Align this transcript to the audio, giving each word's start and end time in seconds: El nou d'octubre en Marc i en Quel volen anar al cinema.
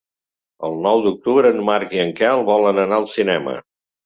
El 0.69 0.77
nou 0.85 1.03
d'octubre 1.07 1.51
en 1.57 1.61
Marc 1.67 1.93
i 1.99 2.01
en 2.07 2.15
Quel 2.21 2.43
volen 2.49 2.83
anar 2.87 2.99
al 3.03 3.07
cinema. 3.15 3.57